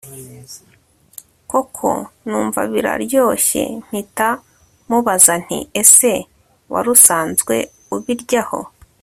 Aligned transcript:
koko 1.51 1.89
numva 2.29 2.61
biraryoshye 2.73 3.61
mpita 3.85 4.29
mubaza 4.89 5.33
nti 5.43 5.57
ese 5.81 6.11
warusanzwe 6.71 7.55
ubiryaho! 7.95 8.59